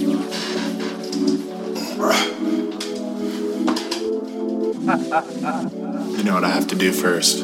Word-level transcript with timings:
you 0.00 0.06
know 6.24 6.34
what 6.34 6.44
I 6.44 6.50
have 6.50 6.66
to 6.68 6.76
do 6.76 6.92
first. 6.92 7.38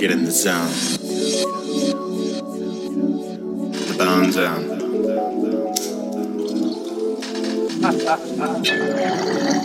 Get 0.00 0.10
in 0.12 0.24
the 0.24 0.30
zone. 0.30 0.68
The 3.88 3.94
bone 3.98 4.30
zone. 4.32 4.78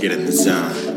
get 0.00 0.12
in 0.12 0.24
the 0.24 0.32
zone. 0.32 0.90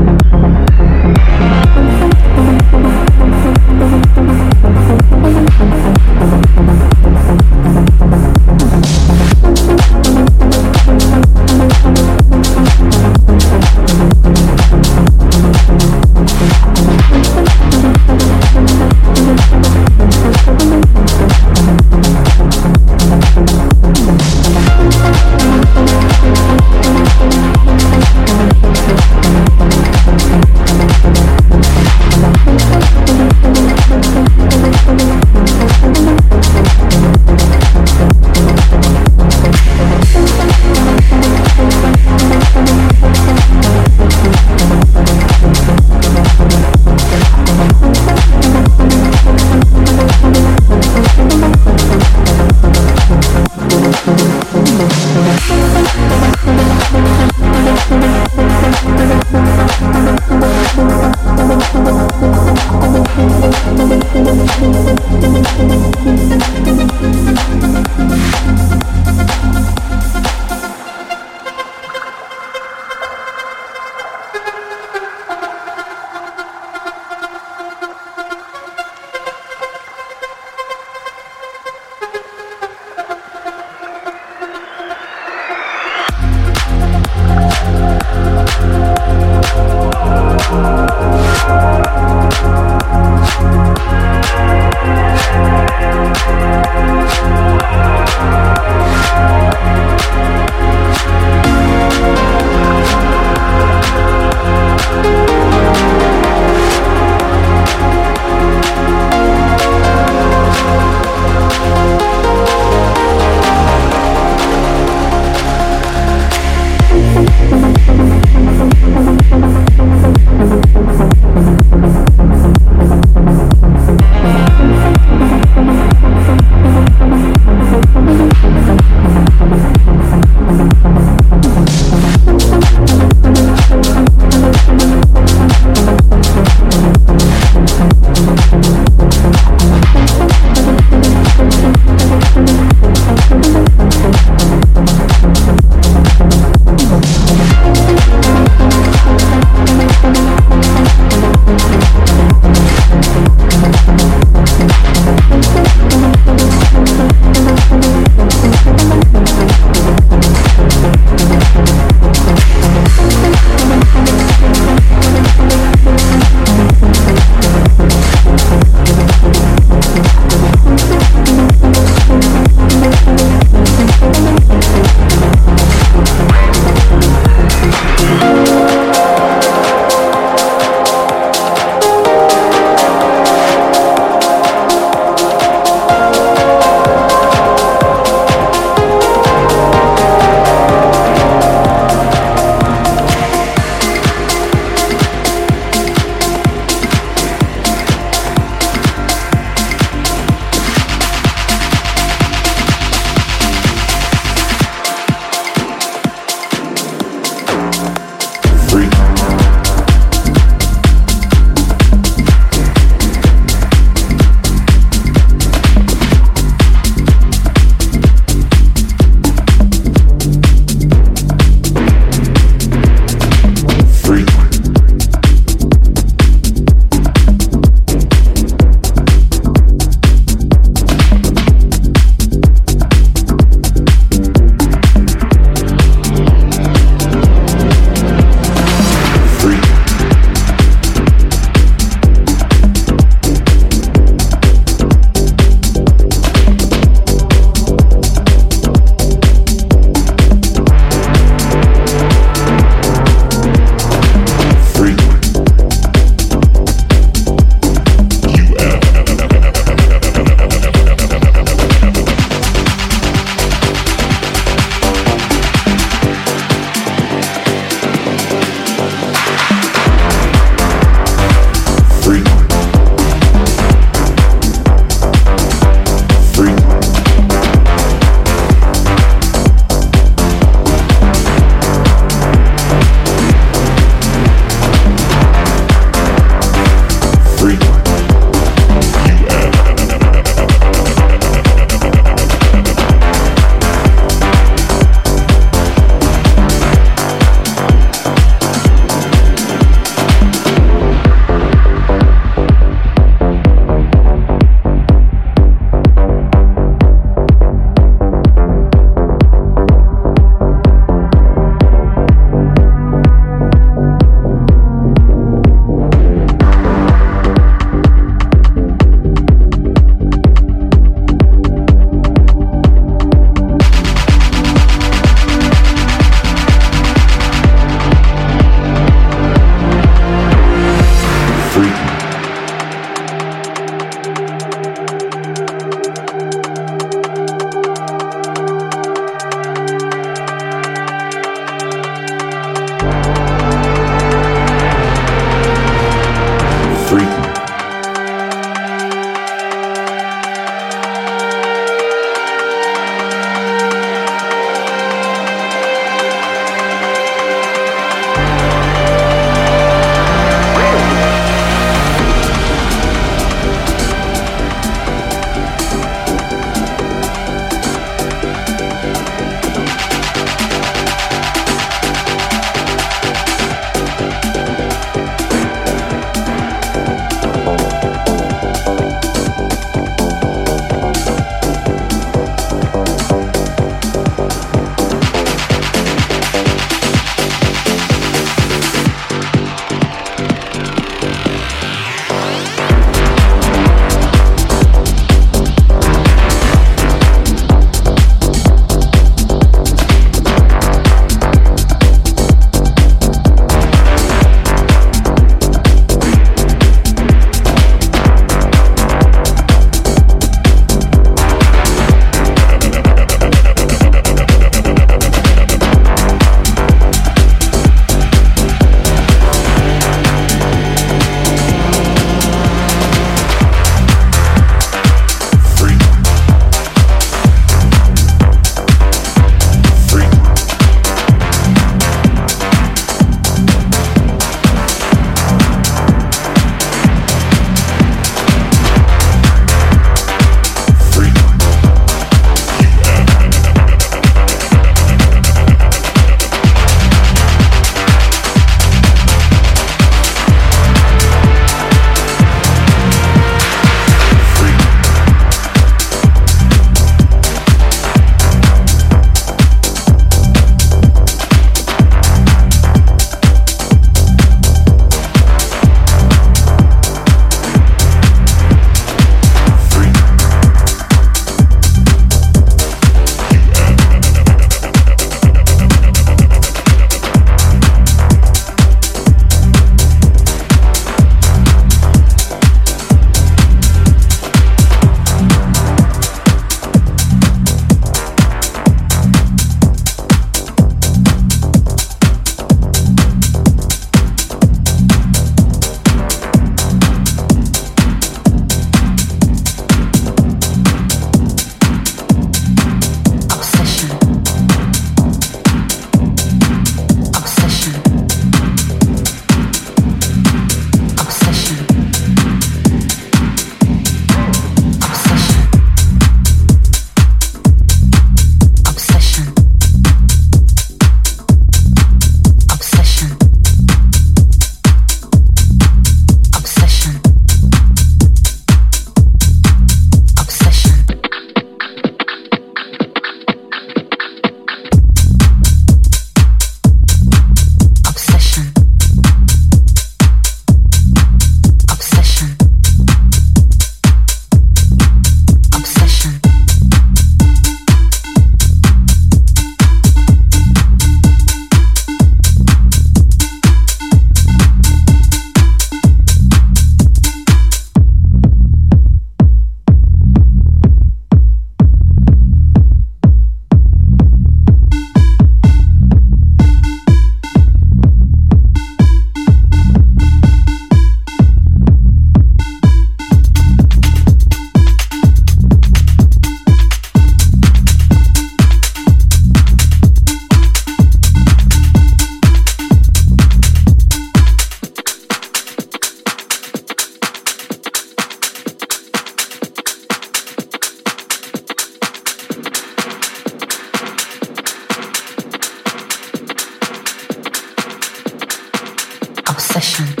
Doctor. 599.52 600.00